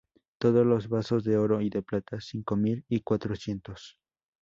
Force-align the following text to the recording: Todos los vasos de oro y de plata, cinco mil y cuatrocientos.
Todos 0.39 0.65
los 0.65 0.89
vasos 0.89 1.23
de 1.23 1.37
oro 1.37 1.61
y 1.61 1.69
de 1.69 1.83
plata, 1.83 2.19
cinco 2.19 2.55
mil 2.55 2.83
y 2.89 3.01
cuatrocientos. 3.01 3.99